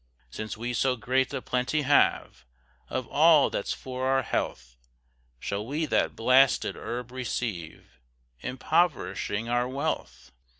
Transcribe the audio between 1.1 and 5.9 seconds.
a plenty have, Of all that's for our health, Shall we